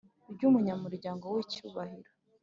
[0.33, 2.09] Ry umunyamuryango w icyubahiro